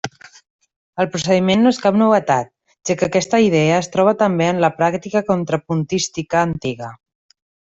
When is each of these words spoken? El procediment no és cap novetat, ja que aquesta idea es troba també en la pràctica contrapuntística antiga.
El 1.03 1.09
procediment 1.15 1.59
no 1.65 1.73
és 1.75 1.81
cap 1.83 1.99
novetat, 2.03 2.49
ja 2.91 2.95
que 3.01 3.09
aquesta 3.11 3.43
idea 3.49 3.77
es 3.85 3.91
troba 3.97 4.15
també 4.25 4.49
en 4.55 4.63
la 4.67 4.73
pràctica 4.81 5.23
contrapuntística 5.29 6.43
antiga. 6.49 6.91